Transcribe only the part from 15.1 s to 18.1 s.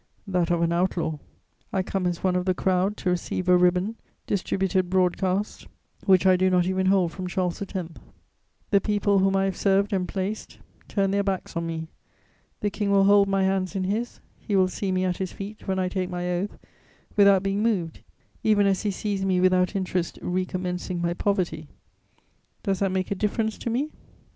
his feet, when I take my oath, without being moved,